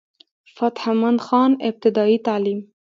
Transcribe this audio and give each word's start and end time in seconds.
فتح 0.55 0.85
مند 1.01 1.19
خان 1.25 1.51
ابتدائي 1.69 2.17
تعليم 2.27 2.59